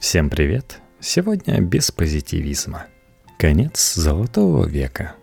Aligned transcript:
Всем 0.00 0.30
привет! 0.30 0.80
Сегодня 0.98 1.60
без 1.60 1.90
позитивизма. 1.90 2.86
Конец 3.38 3.92
золотого 3.94 4.66
века. 4.66 5.14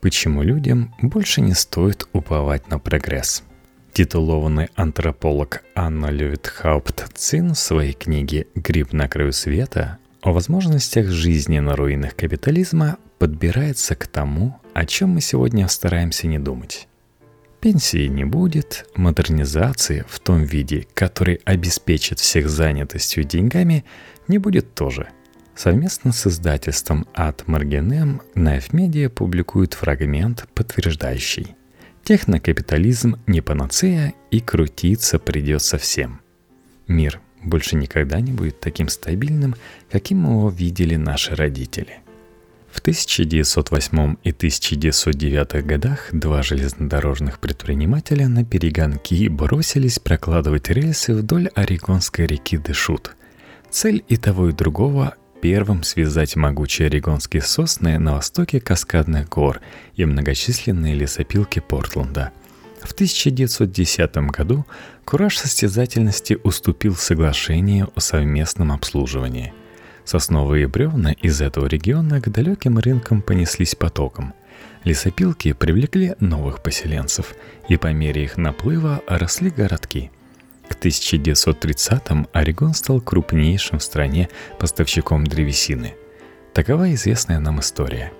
Почему 0.00 0.44
людям 0.44 0.94
больше 1.02 1.40
не 1.40 1.54
стоит 1.54 2.06
уповать 2.12 2.68
на 2.68 2.78
прогресс? 2.78 3.42
Титулованный 3.92 4.68
антрополог 4.76 5.64
Анна 5.74 6.06
Левитхаупт-Цин 6.06 7.54
в 7.54 7.58
своей 7.58 7.94
книге 7.94 8.46
«Гриб 8.54 8.92
на 8.92 9.08
краю 9.08 9.32
света» 9.32 9.98
о 10.20 10.32
возможностях 10.32 11.08
жизни 11.08 11.58
на 11.58 11.74
руинах 11.74 12.14
капитализма 12.14 12.98
подбирается 13.18 13.96
к 13.96 14.06
тому, 14.06 14.56
о 14.72 14.86
чем 14.86 15.10
мы 15.10 15.20
сегодня 15.20 15.66
стараемся 15.66 16.28
не 16.28 16.38
думать. 16.38 16.86
Пенсии 17.62 18.08
не 18.08 18.24
будет, 18.24 18.86
модернизации 18.96 20.04
в 20.08 20.18
том 20.18 20.42
виде, 20.42 20.88
который 20.94 21.36
обеспечит 21.44 22.18
всех 22.18 22.48
занятостью 22.48 23.22
деньгами, 23.22 23.84
не 24.26 24.38
будет 24.38 24.74
тоже. 24.74 25.10
Совместно 25.54 26.10
с 26.10 26.26
издательством 26.26 27.06
от 27.14 27.46
Маргенем 27.46 28.20
Media 28.34 29.08
публикует 29.08 29.74
фрагмент, 29.74 30.48
подтверждающий. 30.54 31.54
Технокапитализм 32.02 33.14
не 33.28 33.40
панацея 33.40 34.12
и 34.32 34.40
крутиться 34.40 35.20
придется 35.20 35.78
всем. 35.78 36.20
Мир 36.88 37.20
больше 37.44 37.76
никогда 37.76 38.20
не 38.20 38.32
будет 38.32 38.58
таким 38.58 38.88
стабильным, 38.88 39.54
каким 39.88 40.24
его 40.24 40.50
видели 40.50 40.96
наши 40.96 41.36
родители– 41.36 42.00
в 42.72 42.78
1908 42.78 44.16
и 44.24 44.30
1909 44.30 45.64
годах 45.66 46.08
два 46.10 46.42
железнодорожных 46.42 47.38
предпринимателя 47.38 48.28
на 48.28 48.46
перегонки 48.46 49.28
бросились 49.28 49.98
прокладывать 49.98 50.70
рельсы 50.70 51.14
вдоль 51.14 51.48
Орегонской 51.54 52.26
реки 52.26 52.56
Дешут. 52.56 53.14
Цель 53.70 54.02
и 54.08 54.16
того, 54.16 54.48
и 54.48 54.52
другого– 54.52 55.16
первым 55.42 55.82
связать 55.82 56.34
могучие 56.34 56.86
орегонские 56.86 57.42
сосны 57.42 57.98
на 57.98 58.14
востоке 58.14 58.58
Каскадных 58.58 59.28
гор 59.28 59.60
и 59.94 60.06
многочисленные 60.06 60.94
лесопилки 60.94 61.58
Портленда. 61.58 62.30
В 62.80 62.92
1910 62.92 64.16
году 64.30 64.64
кураж 65.04 65.36
состязательности 65.36 66.38
уступил 66.42 66.96
соглашению 66.96 67.92
о 67.94 68.00
совместном 68.00 68.72
обслуживании– 68.72 69.52
Сосновые 70.04 70.66
бревна 70.66 71.12
из 71.12 71.40
этого 71.40 71.66
региона 71.66 72.20
к 72.20 72.28
далеким 72.28 72.78
рынкам 72.78 73.22
понеслись 73.22 73.74
потоком. 73.74 74.34
Лесопилки 74.84 75.52
привлекли 75.52 76.14
новых 76.18 76.62
поселенцев, 76.62 77.34
и 77.68 77.76
по 77.76 77.92
мере 77.92 78.24
их 78.24 78.36
наплыва 78.36 79.02
росли 79.06 79.50
городки. 79.50 80.10
К 80.68 80.74
1930-м 80.74 82.26
Орегон 82.32 82.74
стал 82.74 83.00
крупнейшим 83.00 83.78
в 83.78 83.82
стране 83.82 84.28
поставщиком 84.58 85.24
древесины. 85.24 85.94
Такова 86.52 86.92
известная 86.94 87.38
нам 87.38 87.60
история. 87.60 88.12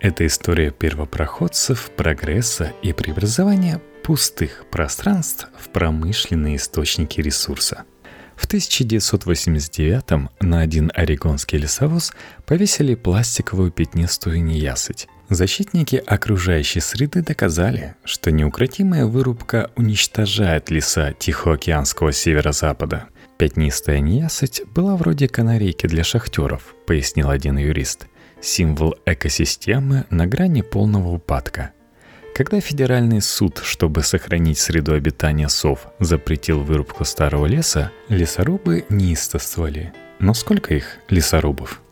Это 0.00 0.26
история 0.26 0.70
первопроходцев, 0.70 1.90
прогресса 1.96 2.72
и 2.82 2.92
преобразования 2.92 3.80
пустых 4.02 4.64
пространств 4.70 5.48
в 5.58 5.68
промышленные 5.68 6.56
источники 6.56 7.20
ресурса– 7.20 7.84
в 8.42 8.46
1989 8.46 10.30
на 10.40 10.60
один 10.60 10.90
орегонский 10.94 11.58
лесовоз 11.58 12.12
повесили 12.44 12.96
пластиковую 12.96 13.70
пятнистую 13.70 14.42
неясыть. 14.42 15.06
Защитники 15.28 16.02
окружающей 16.04 16.80
среды 16.80 17.22
доказали, 17.22 17.94
что 18.04 18.32
неукротимая 18.32 19.06
вырубка 19.06 19.70
уничтожает 19.76 20.70
леса 20.70 21.12
Тихоокеанского 21.12 22.12
северо-запада. 22.12 23.04
Пятнистая 23.38 24.00
неясыть 24.00 24.62
была 24.74 24.96
вроде 24.96 25.28
канарейки 25.28 25.86
для 25.86 26.02
шахтеров, 26.02 26.74
пояснил 26.86 27.30
один 27.30 27.58
юрист. 27.58 28.08
Символ 28.40 28.96
экосистемы 29.06 30.04
на 30.10 30.26
грани 30.26 30.62
полного 30.62 31.10
упадка– 31.10 31.70
когда 32.34 32.60
федеральный 32.60 33.20
суд, 33.20 33.60
чтобы 33.62 34.02
сохранить 34.02 34.58
среду 34.58 34.94
обитания 34.94 35.48
сов, 35.48 35.86
запретил 35.98 36.62
вырубку 36.62 37.04
старого 37.04 37.46
леса, 37.46 37.92
лесорубы 38.08 38.84
неистовствовали. 38.88 39.92
Но 40.18 40.32
сколько 40.34 40.74
их, 40.74 40.98
лесорубов? 41.08 41.82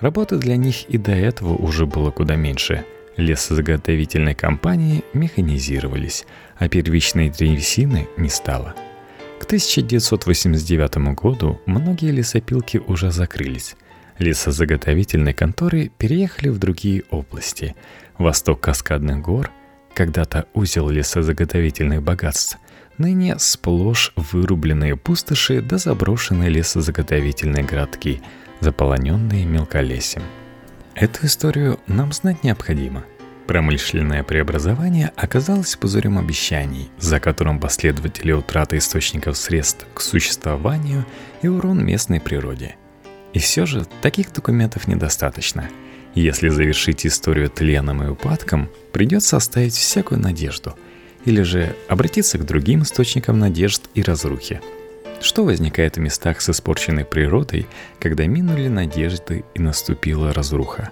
Работы 0.00 0.38
для 0.38 0.56
них 0.56 0.88
и 0.88 0.96
до 0.96 1.12
этого 1.12 1.54
уже 1.54 1.84
было 1.84 2.10
куда 2.10 2.36
меньше. 2.36 2.84
Лесозаготовительные 3.16 4.34
компании 4.34 5.04
механизировались, 5.12 6.24
а 6.56 6.68
первичной 6.68 7.28
древесины 7.28 8.08
не 8.16 8.30
стало. 8.30 8.74
К 9.38 9.44
1989 9.44 11.14
году 11.14 11.60
многие 11.66 12.12
лесопилки 12.12 12.78
уже 12.78 13.10
закрылись. 13.10 13.76
Лесозаготовительные 14.18 15.34
конторы 15.34 15.90
переехали 15.98 16.48
в 16.48 16.58
другие 16.58 17.02
области. 17.10 17.74
Восток 18.16 18.60
Каскадных 18.60 19.20
гор– 19.20 19.50
когда-то 20.00 20.46
узел 20.54 20.88
лесозаготовительных 20.88 22.02
богатств, 22.02 22.56
ныне 22.96 23.38
сплошь 23.38 24.14
вырубленные 24.16 24.96
пустоши 24.96 25.60
да 25.60 25.76
заброшенные 25.76 26.48
лесозаготовительные 26.48 27.64
городки, 27.64 28.22
заполоненные 28.60 29.44
мелколесьем. 29.44 30.22
Эту 30.94 31.26
историю 31.26 31.80
нам 31.86 32.12
знать 32.12 32.42
необходимо. 32.42 33.04
Промышленное 33.46 34.22
преобразование 34.22 35.12
оказалось 35.16 35.76
пузырем 35.76 36.16
обещаний, 36.16 36.88
за 36.96 37.20
которым 37.20 37.60
последователи 37.60 38.32
утраты 38.32 38.78
источников 38.78 39.36
средств 39.36 39.86
к 39.92 40.00
существованию 40.00 41.04
и 41.42 41.48
урон 41.48 41.84
местной 41.84 42.20
природе. 42.22 42.76
И 43.34 43.38
все 43.38 43.66
же 43.66 43.84
таких 44.00 44.32
документов 44.32 44.88
недостаточно– 44.88 45.68
если 46.14 46.48
завершить 46.48 47.06
историю 47.06 47.48
тленом 47.50 48.02
и 48.02 48.08
упадком, 48.08 48.68
придется 48.92 49.36
оставить 49.36 49.74
всякую 49.74 50.20
надежду, 50.20 50.74
или 51.24 51.42
же 51.42 51.76
обратиться 51.88 52.38
к 52.38 52.46
другим 52.46 52.82
источникам 52.82 53.38
надежд 53.38 53.82
и 53.94 54.02
разрухи. 54.02 54.60
Что 55.20 55.44
возникает 55.44 55.96
в 55.96 56.00
местах 56.00 56.40
с 56.40 56.48
испорченной 56.48 57.04
природой, 57.04 57.66
когда 57.98 58.26
минули 58.26 58.68
надежды 58.68 59.44
и 59.54 59.60
наступила 59.60 60.32
разруха? 60.32 60.90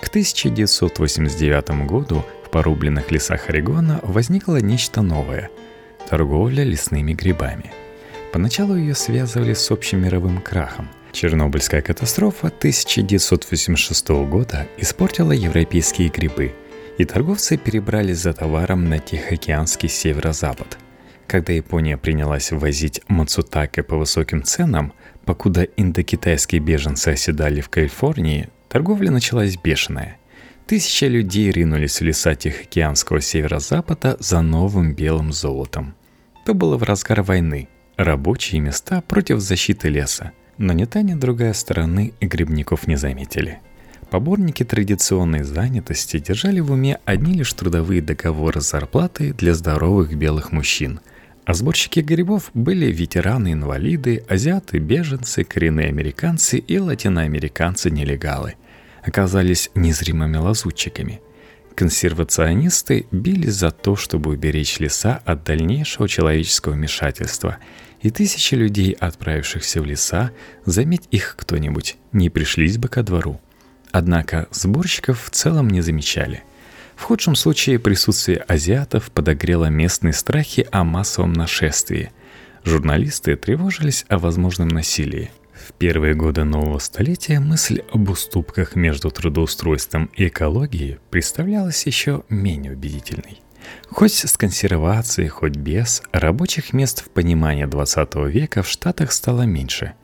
К 0.00 0.08
1989 0.08 1.86
году 1.86 2.24
в 2.44 2.50
порубленных 2.50 3.10
лесах 3.10 3.48
Орегона 3.48 4.00
возникло 4.02 4.56
нечто 4.56 5.00
новое– 5.00 5.50
торговля 6.10 6.64
лесными 6.64 7.14
грибами. 7.14 7.72
Поначалу 8.32 8.76
ее 8.76 8.94
связывали 8.94 9.54
с 9.54 9.70
общим 9.70 10.02
мировым 10.02 10.40
крахом– 10.40 10.88
Чернобыльская 11.12 11.82
катастрофа 11.82 12.46
1986 12.46 14.08
года 14.08 14.66
испортила 14.78 15.32
европейские 15.32 16.08
грибы, 16.08 16.54
и 16.96 17.04
торговцы 17.04 17.58
перебрались 17.58 18.18
за 18.18 18.32
товаром 18.32 18.88
на 18.88 18.98
Тихоокеанский 18.98 19.90
северо-запад. 19.90 20.78
Когда 21.26 21.52
Япония 21.52 21.98
принялась 21.98 22.50
ввозить 22.50 23.02
мацутаке 23.08 23.82
по 23.82 23.96
высоким 23.96 24.42
ценам, 24.42 24.94
покуда 25.26 25.62
индокитайские 25.76 26.62
беженцы 26.62 27.08
оседали 27.08 27.60
в 27.60 27.68
Калифорнии, 27.68 28.48
торговля 28.70 29.10
началась 29.10 29.56
бешеная. 29.56 30.16
Тысячи 30.66 31.04
людей 31.04 31.50
ринулись 31.50 32.00
в 32.00 32.04
леса 32.04 32.34
Тихоокеанского 32.34 33.20
северо-запада 33.20 34.16
за 34.18 34.40
новым 34.40 34.94
белым 34.94 35.32
золотом. 35.32 35.94
То 36.46 36.54
было 36.54 36.78
в 36.78 36.82
разгар 36.82 37.20
войны. 37.22 37.68
Рабочие 37.96 38.62
места 38.62 39.02
против 39.02 39.40
защиты 39.40 39.90
леса– 39.90 40.32
но 40.58 40.72
ни 40.72 40.84
та, 40.84 41.02
ни 41.02 41.14
другая 41.14 41.52
стороны 41.52 42.12
грибников 42.20 42.86
не 42.86 42.96
заметили. 42.96 43.58
Поборники 44.10 44.62
традиционной 44.64 45.42
занятости 45.42 46.18
держали 46.18 46.60
в 46.60 46.70
уме 46.70 46.98
одни 47.04 47.32
лишь 47.32 47.52
трудовые 47.54 48.02
договоры 48.02 48.60
зарплаты 48.60 49.32
для 49.32 49.54
здоровых 49.54 50.14
белых 50.14 50.52
мужчин. 50.52 51.00
А 51.44 51.54
сборщики 51.54 52.00
грибов 52.00 52.50
были 52.54 52.92
ветераны-инвалиды, 52.92 54.24
азиаты, 54.28 54.78
беженцы, 54.78 55.44
коренные 55.44 55.88
американцы 55.88 56.58
и 56.58 56.78
латиноамериканцы-нелегалы. 56.78 58.54
Оказались 59.02 59.70
незримыми 59.74 60.36
лазутчиками– 60.36 61.20
Консервационисты 61.74 63.06
бились 63.10 63.54
за 63.54 63.70
то, 63.70 63.96
чтобы 63.96 64.30
уберечь 64.30 64.78
леса 64.78 65.22
от 65.24 65.44
дальнейшего 65.44 66.08
человеческого 66.08 66.74
вмешательства 66.74 67.58
и 68.02 68.10
тысячи 68.10 68.54
людей, 68.54 68.92
отправившихся 68.92 69.80
в 69.80 69.86
леса, 69.86 70.32
заметь 70.66 71.08
их 71.10 71.36
кто-нибудь, 71.38 71.96
не 72.12 72.30
пришлись 72.30 72.78
бы 72.78 72.88
ко 72.88 73.02
двору. 73.02 73.40
Однако 73.90 74.48
сборщиков 74.50 75.24
в 75.24 75.30
целом 75.30 75.68
не 75.68 75.80
замечали. 75.80 76.42
В 76.96 77.02
худшем 77.04 77.36
случае 77.36 77.78
присутствие 77.78 78.38
азиатов 78.38 79.10
подогрело 79.10 79.66
местные 79.66 80.12
страхи 80.12 80.66
о 80.72 80.84
массовом 80.84 81.32
нашествии. 81.32 82.12
Журналисты 82.64 83.36
тревожились 83.36 84.04
о 84.08 84.18
возможном 84.18 84.68
насилии. 84.68 85.30
Первые 85.78 86.14
годы 86.14 86.44
нового 86.44 86.78
столетия 86.78 87.40
мысль 87.40 87.82
об 87.92 88.08
уступках 88.08 88.76
между 88.76 89.10
трудоустройством 89.10 90.10
и 90.14 90.28
экологией 90.28 90.98
представлялась 91.10 91.86
еще 91.86 92.22
менее 92.28 92.72
убедительной. 92.72 93.40
Хоть 93.90 94.14
с 94.14 94.36
консервацией, 94.36 95.28
хоть 95.28 95.56
без, 95.56 96.02
рабочих 96.12 96.72
мест 96.72 97.04
в 97.04 97.10
понимании 97.10 97.64
20 97.64 98.14
века 98.26 98.62
в 98.62 98.68
Штатах 98.68 99.12
стало 99.12 99.42
меньше. 99.42 99.94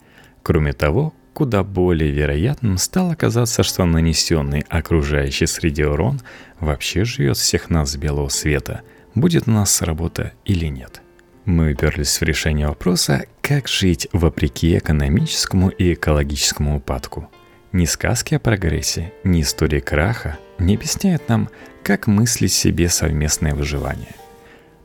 Кроме 0.43 0.73
того, 0.73 1.13
куда 1.33 1.63
более 1.63 2.11
вероятным 2.11 2.77
стало 2.77 3.13
оказаться, 3.13 3.63
что 3.63 3.85
нанесенный 3.85 4.65
окружающей 4.69 5.45
среде 5.45 5.87
урон 5.87 6.21
вообще 6.59 7.05
живет 7.05 7.37
всех 7.37 7.69
нас 7.69 7.95
белого 7.95 8.29
света, 8.29 8.81
будет 9.15 9.47
у 9.47 9.51
нас 9.51 9.81
работа 9.81 10.33
или 10.45 10.65
нет. 10.65 11.01
Мы 11.45 11.71
уперлись 11.71 12.19
в 12.19 12.23
решение 12.23 12.67
вопроса, 12.67 13.25
как 13.41 13.67
жить 13.67 14.07
вопреки 14.13 14.77
экономическому 14.77 15.69
и 15.69 15.93
экологическому 15.93 16.77
упадку. 16.77 17.29
Ни 17.71 17.85
сказки 17.85 18.35
о 18.35 18.39
прогрессе, 18.39 19.13
ни 19.23 19.41
истории 19.41 19.79
краха 19.79 20.37
не 20.57 20.75
объясняют 20.75 21.27
нам, 21.29 21.49
как 21.83 22.07
мыслить 22.07 22.51
себе 22.51 22.89
совместное 22.89 23.55
выживание. 23.55 24.15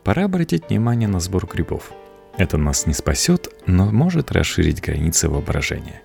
Пора 0.04 0.24
обратить 0.24 0.68
внимание 0.68 1.08
на 1.08 1.20
сбор 1.20 1.46
грибов. 1.46 1.92
Это 2.36 2.58
нас 2.58 2.86
не 2.86 2.94
спасет, 2.94 3.48
но 3.66 3.90
может 3.90 4.32
расширить 4.32 4.82
границы 4.82 5.28
воображения. 5.28 6.02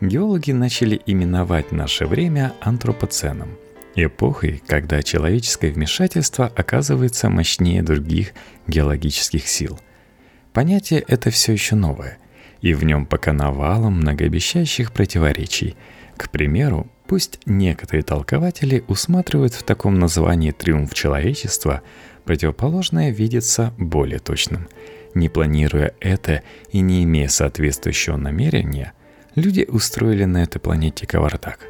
Геологи 0.00 0.50
начали 0.50 1.00
именовать 1.06 1.70
наше 1.70 2.06
время 2.06 2.52
антропоценом, 2.60 3.56
эпохой, 3.94 4.62
когда 4.66 5.02
человеческое 5.02 5.70
вмешательство 5.70 6.46
оказывается 6.46 7.28
мощнее 7.28 7.82
других 7.82 8.32
геологических 8.66 9.46
сил. 9.46 9.78
Понятие 10.52 11.04
это 11.06 11.30
все 11.30 11.52
еще 11.52 11.76
новое, 11.76 12.18
и 12.60 12.74
в 12.74 12.84
нем 12.84 13.06
пока 13.06 13.32
навалом 13.32 13.98
многообещающих 13.98 14.92
противоречий. 14.92 15.76
К 16.16 16.30
примеру, 16.30 16.90
пусть 17.06 17.40
некоторые 17.46 18.02
толкователи 18.02 18.84
усматривают 18.88 19.54
в 19.54 19.62
таком 19.62 19.98
названии 19.98 20.50
триумф 20.50 20.94
человечества, 20.94 21.82
противоположное 22.24 23.10
видится 23.10 23.74
более 23.78 24.18
точным. 24.18 24.68
Не 25.14 25.28
планируя 25.28 25.94
это 26.00 26.42
и 26.70 26.80
не 26.80 27.04
имея 27.04 27.28
соответствующего 27.28 28.16
намерения, 28.16 28.92
люди 29.34 29.66
устроили 29.68 30.24
на 30.24 30.42
этой 30.42 30.58
планете 30.58 31.06
кавардак. 31.06 31.66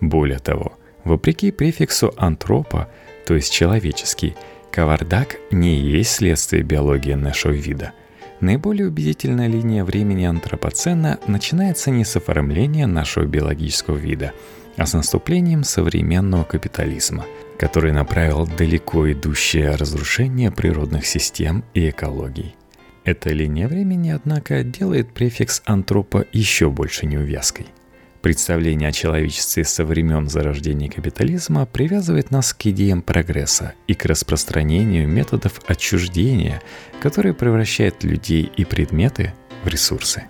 Более 0.00 0.38
того, 0.38 0.78
вопреки 1.04 1.50
префиксу 1.50 2.12
антропа, 2.16 2.88
то 3.26 3.34
есть 3.34 3.52
человеческий, 3.52 4.34
кавардак 4.70 5.36
не 5.50 5.78
есть 5.78 6.12
следствие 6.12 6.62
биологии 6.62 7.14
нашего 7.14 7.52
вида– 7.52 7.92
Наиболее 8.42 8.88
убедительная 8.88 9.46
линия 9.46 9.84
времени 9.84 10.24
антропоцена 10.24 11.20
начинается 11.28 11.92
не 11.92 12.04
с 12.04 12.16
оформления 12.16 12.88
нашего 12.88 13.24
биологического 13.24 13.96
вида, 13.96 14.32
а 14.76 14.84
с 14.84 14.94
наступлением 14.94 15.62
современного 15.62 16.42
капитализма, 16.42 17.24
который 17.56 17.92
направил 17.92 18.44
далеко 18.44 19.12
идущее 19.12 19.76
разрушение 19.76 20.50
природных 20.50 21.06
систем 21.06 21.62
и 21.72 21.88
экологий. 21.88 22.56
Эта 23.04 23.30
линия 23.30 23.68
времени, 23.68 24.10
однако, 24.10 24.64
делает 24.64 25.14
префикс 25.14 25.62
антропа 25.64 26.26
еще 26.32 26.68
больше 26.68 27.06
неувязкой– 27.06 27.66
Представление 28.22 28.90
о 28.90 28.92
человечестве 28.92 29.64
со 29.64 29.84
времен 29.84 30.28
зарождения 30.28 30.88
капитализма 30.88 31.66
привязывает 31.66 32.30
нас 32.30 32.54
к 32.54 32.66
идеям 32.66 33.02
прогресса 33.02 33.74
и 33.88 33.94
к 33.94 34.04
распространению 34.04 35.08
методов 35.08 35.60
отчуждения, 35.66 36.62
которые 37.00 37.34
превращают 37.34 38.04
людей 38.04 38.48
и 38.56 38.64
предметы 38.64 39.34
в 39.64 39.68
ресурсы. 39.68 40.22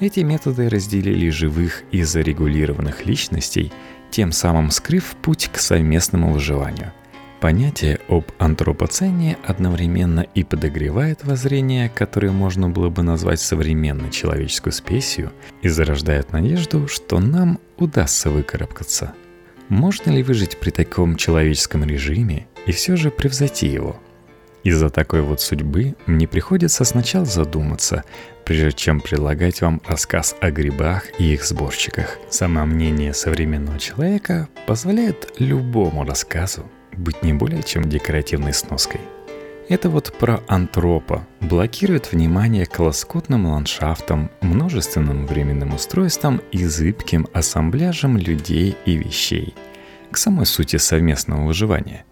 Эти 0.00 0.20
методы 0.20 0.70
разделили 0.70 1.28
живых 1.28 1.82
и 1.92 2.02
зарегулированных 2.02 3.04
личностей, 3.04 3.72
тем 4.10 4.32
самым 4.32 4.70
скрыв 4.70 5.14
путь 5.20 5.50
к 5.52 5.58
совместному 5.58 6.32
выживанию. 6.32 6.94
Понятие 7.40 8.00
об 8.08 8.24
антропоцене 8.38 9.38
одновременно 9.44 10.26
и 10.34 10.42
подогревает 10.42 11.24
воззрение, 11.24 11.88
которое 11.88 12.32
можно 12.32 12.68
было 12.68 12.88
бы 12.88 13.02
назвать 13.04 13.40
современной 13.40 14.10
человеческой 14.10 14.72
спесью, 14.72 15.30
и 15.62 15.68
зарождает 15.68 16.32
надежду, 16.32 16.88
что 16.88 17.20
нам 17.20 17.60
удастся 17.76 18.30
выкарабкаться. 18.30 19.14
Можно 19.68 20.10
ли 20.10 20.24
выжить 20.24 20.58
при 20.58 20.70
таком 20.70 21.14
человеческом 21.14 21.84
режиме 21.84 22.48
и 22.66 22.72
все 22.72 22.96
же 22.96 23.12
превзойти 23.12 23.68
его? 23.68 24.00
Из-за 24.64 24.90
такой 24.90 25.22
вот 25.22 25.40
судьбы 25.40 25.94
мне 26.06 26.26
приходится 26.26 26.84
сначала 26.84 27.24
задуматься, 27.24 28.02
прежде 28.44 28.72
чем 28.72 29.00
предлагать 29.00 29.60
вам 29.60 29.80
рассказ 29.86 30.34
о 30.40 30.50
грибах 30.50 31.04
и 31.20 31.34
их 31.34 31.44
сборщиках. 31.44 32.18
Само 32.30 32.66
мнение 32.66 33.14
современного 33.14 33.78
человека 33.78 34.48
позволяет 34.66 35.34
любому 35.38 36.04
рассказу 36.04 36.68
быть 36.98 37.22
не 37.22 37.32
более 37.32 37.62
чем 37.62 37.88
декоративной 37.88 38.52
сноской. 38.52 39.00
Это 39.68 39.90
вот 39.90 40.14
про 40.14 40.40
антропа 40.48 41.26
блокирует 41.40 42.12
внимание 42.12 42.64
к 42.64 42.78
лоскутным 42.78 43.46
ландшафтам, 43.46 44.30
множественным 44.40 45.26
временным 45.26 45.74
устройствам 45.74 46.40
и 46.52 46.64
зыбким 46.64 47.28
ассамбляжам 47.34 48.16
людей 48.16 48.76
и 48.86 48.96
вещей, 48.96 49.54
к 50.10 50.16
самой 50.16 50.46
сути 50.46 50.76
совместного 50.76 51.46
выживания. 51.46 52.06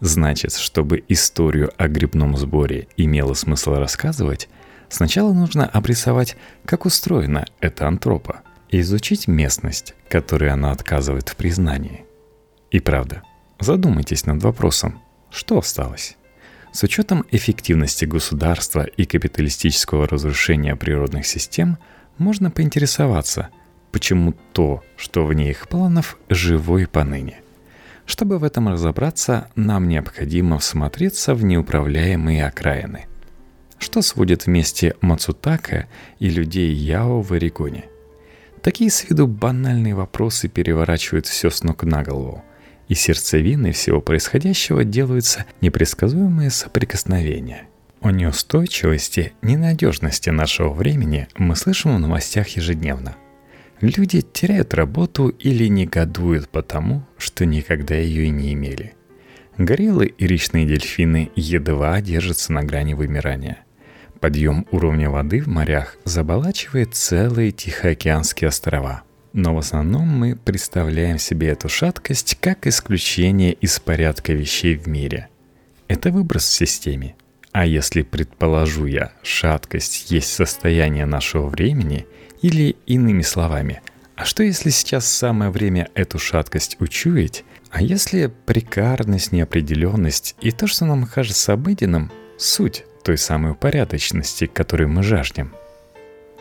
Значит, 0.00 0.52
чтобы 0.54 1.02
историю 1.08 1.72
о 1.78 1.88
грибном 1.88 2.36
сборе 2.36 2.86
имело 2.98 3.32
смысл 3.32 3.76
рассказывать, 3.76 4.50
сначала 4.90 5.32
нужно 5.32 5.64
обрисовать, 5.64 6.36
как 6.66 6.84
устроена 6.84 7.46
эта 7.60 7.88
антропа, 7.88 8.42
и 8.68 8.80
изучить 8.80 9.26
местность, 9.26 9.94
которой 10.10 10.50
она 10.50 10.70
отказывает 10.70 11.30
в 11.30 11.36
признании. 11.36 12.04
И 12.70 12.78
правда– 12.78 13.22
Задумайтесь 13.60 14.24
над 14.24 14.42
вопросом, 14.42 15.00
что 15.30 15.58
осталось? 15.58 16.16
С 16.72 16.82
учетом 16.82 17.26
эффективности 17.30 18.06
государства 18.06 18.84
и 18.84 19.04
капиталистического 19.04 20.08
разрушения 20.08 20.76
природных 20.76 21.26
систем 21.26 21.76
можно 22.16 22.50
поинтересоваться, 22.50 23.50
почему 23.92 24.34
то, 24.52 24.82
что 24.96 25.26
вне 25.26 25.50
их 25.50 25.68
планов, 25.68 26.16
живо 26.30 26.78
и 26.78 26.86
поныне. 26.86 27.40
Чтобы 28.06 28.38
в 28.38 28.44
этом 28.44 28.68
разобраться, 28.68 29.50
нам 29.56 29.88
необходимо 29.88 30.58
всмотреться 30.58 31.34
в 31.34 31.44
неуправляемые 31.44 32.46
окраины. 32.46 33.06
Что 33.78 34.00
сводит 34.00 34.46
вместе 34.46 34.96
Мацутака 35.02 35.86
и 36.18 36.30
людей 36.30 36.72
Яо 36.72 37.20
в 37.20 37.32
Орегоне? 37.32 37.84
Такие 38.62 38.90
с 38.90 39.08
виду 39.08 39.26
банальные 39.26 39.94
вопросы 39.94 40.48
переворачивают 40.48 41.26
все 41.26 41.50
с 41.50 41.62
ног 41.62 41.82
на 41.82 42.02
голову– 42.02 42.42
и 42.90 42.94
сердцевиной 42.94 43.70
всего 43.70 44.00
происходящего 44.00 44.82
делаются 44.82 45.46
непредсказуемые 45.60 46.50
соприкосновения. 46.50 47.68
О 48.00 48.10
неустойчивости, 48.10 49.32
ненадежности 49.42 50.30
нашего 50.30 50.72
времени 50.72 51.28
мы 51.36 51.54
слышим 51.54 51.94
в 51.94 52.00
новостях 52.00 52.48
ежедневно. 52.48 53.14
Люди 53.80 54.22
теряют 54.22 54.74
работу 54.74 55.28
или 55.28 55.68
негодуют 55.68 56.48
потому, 56.48 57.06
что 57.16 57.46
никогда 57.46 57.94
ее 57.94 58.24
и 58.24 58.30
не 58.30 58.52
имели. 58.54 58.94
Гориллы 59.56 60.06
и 60.06 60.26
речные 60.26 60.66
дельфины 60.66 61.30
едва 61.36 62.00
держатся 62.00 62.52
на 62.52 62.64
грани 62.64 62.94
вымирания. 62.94 63.58
Подъем 64.18 64.66
уровня 64.72 65.10
воды 65.10 65.42
в 65.42 65.46
морях 65.46 65.96
заболачивает 66.04 66.94
целые 66.94 67.52
Тихоокеанские 67.52 68.48
острова– 68.48 69.04
но 69.32 69.54
в 69.54 69.58
основном 69.58 70.08
мы 70.08 70.36
представляем 70.36 71.18
себе 71.18 71.48
эту 71.48 71.68
шаткость 71.68 72.36
как 72.40 72.66
исключение 72.66 73.52
из 73.52 73.78
порядка 73.78 74.32
вещей 74.32 74.76
в 74.76 74.86
мире. 74.88 75.28
Это 75.88 76.10
выброс 76.10 76.44
в 76.44 76.52
системе. 76.52 77.14
А 77.52 77.66
если, 77.66 78.02
предположу 78.02 78.86
я, 78.86 79.12
шаткость 79.22 80.10
есть 80.10 80.32
состояние 80.32 81.06
нашего 81.06 81.48
времени, 81.48 82.06
или 82.42 82.76
иными 82.86 83.22
словами, 83.22 83.82
а 84.16 84.24
что 84.24 84.42
если 84.42 84.70
сейчас 84.70 85.06
самое 85.06 85.50
время 85.50 85.90
эту 85.94 86.18
шаткость 86.18 86.76
учуять, 86.80 87.44
а 87.70 87.82
если 87.82 88.32
прикарность, 88.46 89.32
неопределенность 89.32 90.36
и 90.40 90.50
то, 90.50 90.66
что 90.66 90.84
нам 90.84 91.06
кажется 91.06 91.52
обыденным, 91.52 92.10
суть 92.38 92.84
той 93.04 93.18
самой 93.18 93.52
упорядоченности, 93.52 94.46
которой 94.46 94.86
мы 94.86 95.02
жаждем? 95.02 95.52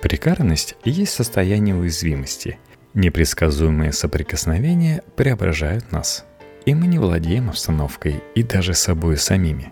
Прикарность 0.01 0.75
есть 0.85 1.13
состояние 1.13 1.75
уязвимости– 1.75 2.57
Непредсказуемые 2.93 3.91
соприкосновения 3.93 5.03
преображают 5.15 5.91
нас, 5.91 6.25
и 6.65 6.73
мы 6.73 6.87
не 6.87 6.97
владеем 6.97 7.49
обстановкой 7.49 8.23
и 8.35 8.43
даже 8.43 8.73
собой 8.73 9.17
самими. 9.17 9.71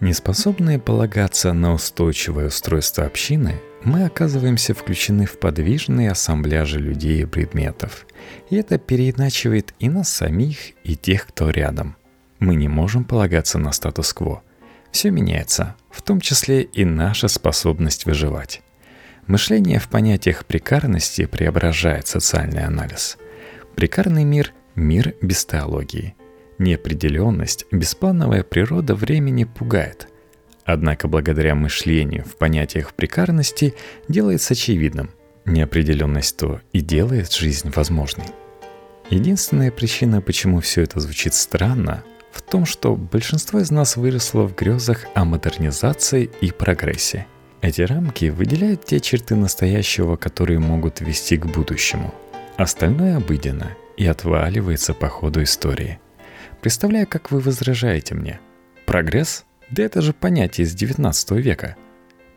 Неспособные 0.00 0.78
полагаться 0.78 1.52
на 1.52 1.72
устойчивое 1.72 2.48
устройство 2.48 3.04
общины, 3.04 3.60
мы 3.82 4.04
оказываемся 4.04 4.74
включены 4.74 5.26
в 5.26 5.38
подвижные 5.38 6.10
ассамбляжи 6.10 6.78
людей 6.78 7.22
и 7.22 7.26
предметов. 7.26 8.06
И 8.50 8.56
это 8.56 8.78
переиначивает 8.78 9.74
и 9.78 9.88
нас 9.88 10.08
самих, 10.08 10.58
и 10.84 10.94
тех, 10.94 11.26
кто 11.26 11.50
рядом. 11.50 11.96
Мы 12.38 12.54
не 12.54 12.68
можем 12.68 13.04
полагаться 13.04 13.58
на 13.58 13.72
статус-кво. 13.72 14.42
Все 14.92 15.10
меняется, 15.10 15.74
в 15.90 16.02
том 16.02 16.20
числе 16.20 16.62
и 16.62 16.84
наша 16.84 17.28
способность 17.28 18.06
выживать. 18.06 18.62
Мышление 19.28 19.78
в 19.78 19.88
понятиях 19.88 20.46
прекарности 20.46 21.26
преображает 21.26 22.06
социальный 22.06 22.64
анализ. 22.64 23.18
Прекарный 23.76 24.24
мир– 24.24 24.54
мир 24.74 25.14
без 25.20 25.44
теологии. 25.44 26.14
Неопределенность, 26.58 27.66
бесплановая 27.70 28.42
природа 28.42 28.94
времени 28.94 29.44
пугает. 29.44 30.08
Однако 30.64 31.08
благодаря 31.08 31.54
мышлению 31.54 32.24
в 32.24 32.36
понятиях 32.36 32.94
прекарности 32.94 33.74
делается 34.08 34.54
очевидным– 34.54 35.10
неопределенность 35.44 36.38
то 36.38 36.62
и 36.72 36.80
делает 36.80 37.30
жизнь 37.30 37.70
возможной. 37.74 38.28
Единственная 39.10 39.70
причина, 39.70 40.22
почему 40.22 40.60
все 40.60 40.82
это 40.82 41.00
звучит 41.00 41.34
странно, 41.34 42.02
в 42.32 42.40
том, 42.40 42.64
что 42.64 42.96
большинство 42.96 43.60
из 43.60 43.70
нас 43.70 43.96
выросло 43.96 44.48
в 44.48 44.54
грезах 44.54 45.04
о 45.14 45.26
модернизации 45.26 46.30
и 46.40 46.50
прогрессе. 46.50 47.26
Эти 47.60 47.82
рамки 47.82 48.26
выделяют 48.26 48.84
те 48.84 49.00
черты 49.00 49.34
настоящего, 49.34 50.16
которые 50.16 50.58
могут 50.58 51.00
вести 51.00 51.36
к 51.36 51.46
будущему. 51.46 52.14
Остальное 52.56 53.16
обыденно 53.16 53.76
и 53.96 54.06
отваливается 54.06 54.94
по 54.94 55.08
ходу 55.08 55.42
истории. 55.42 55.98
Представляю, 56.60 57.06
как 57.06 57.30
вы 57.30 57.40
возражаете 57.40 58.14
мне. 58.14 58.40
Прогресс? 58.86 59.44
Да 59.70 59.82
это 59.82 60.00
же 60.00 60.12
понятие 60.12 60.66
из 60.66 60.74
19 60.74 61.32
века. 61.32 61.76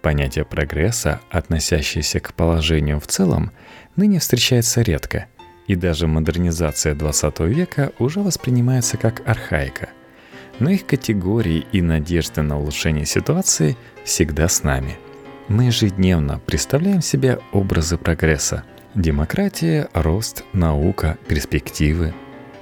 Понятие 0.01 0.45
прогресса, 0.45 1.21
относящееся 1.29 2.19
к 2.19 2.33
положению 2.33 2.99
в 2.99 3.07
целом, 3.07 3.51
ныне 3.95 4.19
встречается 4.19 4.81
редко– 4.81 5.27
и 5.71 5.75
даже 5.75 6.05
модернизация 6.05 6.95
20 6.95 7.39
века 7.41 7.93
уже 7.97 8.19
воспринимается 8.19 8.97
как 8.97 9.21
архаика. 9.25 9.87
Но 10.59 10.69
их 10.69 10.85
категории 10.85 11.65
и 11.71 11.81
надежды 11.81 12.41
на 12.41 12.59
улучшение 12.59 13.05
ситуации 13.05 13.77
всегда 14.03 14.49
с 14.49 14.63
нами. 14.63 14.97
Мы 15.51 15.65
ежедневно 15.65 16.39
представляем 16.39 17.01
себе 17.01 17.39
образы 17.51 17.97
прогресса. 17.97 18.63
Демократия, 18.95 19.89
рост, 19.93 20.45
наука, 20.53 21.17
перспективы. 21.27 22.13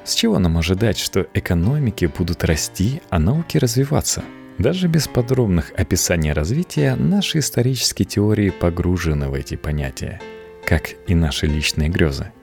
С 0.03 0.15
чего 0.15 0.39
нам 0.39 0.57
ожидать, 0.57 0.97
что 0.97 1.27
экономики 1.35 2.05
будут 2.05 2.43
расти, 2.43 3.03
а 3.11 3.19
науки 3.19 3.59
развиваться? 3.59 4.23
Даже 4.57 4.87
без 4.87 5.07
подробных 5.07 5.71
описаний 5.77 6.33
развития 6.33 6.95
наши 6.95 7.37
исторические 7.39 8.07
теории 8.07 8.49
погружены 8.49 9.29
в 9.29 9.35
эти 9.35 9.55
понятия, 9.55 10.19
как 10.65 10.89
и 11.05 11.13
наши 11.13 11.45
личные 11.45 11.89
грезы– 11.89 12.31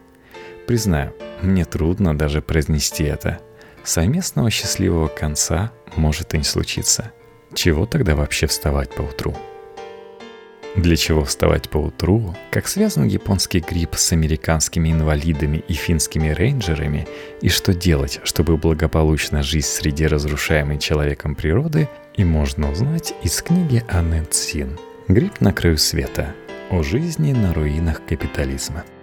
Признаю, 0.67 1.13
мне 1.43 1.65
трудно 1.65 2.17
даже 2.17 2.43
произнести 2.43 3.05
это. 3.05 3.39
Совместного 3.85 4.51
счастливого 4.51 5.07
конца 5.07 5.73
может 5.95 6.35
и 6.35 6.39
не 6.39 6.45
случиться. 6.45 7.13
Чего 7.55 7.87
тогда 7.87 8.17
вообще 8.17 8.49
вставать 8.49 8.93
по 8.93 9.03
утру? 9.03 9.37
Для 10.77 10.95
чего 10.97 11.25
вставать 11.25 11.71
по 11.71 11.79
утру? 11.79 12.35
Как 12.51 12.69
связан 12.69 13.07
японский 13.07 13.61
грипп 13.61 13.95
с 13.95 14.13
американскими 14.13 14.93
инвалидами 14.93 15.65
и 15.69 15.73
финскими 15.73 16.29
рейнджерами? 16.29 17.09
И 17.41 17.49
что 17.49 17.73
делать, 17.73 18.21
чтобы 18.25 18.59
благополучно 18.59 19.43
жить 19.43 19.65
среди 19.65 20.07
разрушаемой 20.07 20.79
человеком 20.79 21.35
природы? 21.35 21.89
И 22.15 22.25
можно 22.25 22.71
узнать 22.71 23.15
из 23.23 23.41
книги 23.41 23.83
Анны 23.89 24.25
Цин 24.31 24.79
«Грипп 25.09 25.41
на 25.41 25.53
краю 25.53 25.79
света» 25.79 26.35
о 26.71 26.83
жизни 26.83 27.33
на 27.33 27.55
руинах 27.55 28.05
капитализма– 28.05 28.85